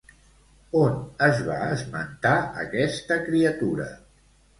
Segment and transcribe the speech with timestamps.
[0.77, 0.95] On
[1.25, 2.31] es va esmentar
[2.63, 3.87] aquesta criatura?